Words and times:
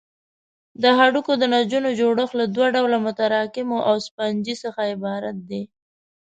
د 0.81 0.83
هډوکو 0.97 1.31
د 1.37 1.43
نسجونو 1.53 1.89
جوړښت 1.99 2.33
له 2.39 2.45
دوه 2.55 2.67
ډوله 2.75 2.97
متراکمو 3.05 3.77
او 3.89 3.95
سفنجي 4.05 4.55
څخه 4.63 4.81
عبارت 4.93 5.35
دی. 5.49 5.63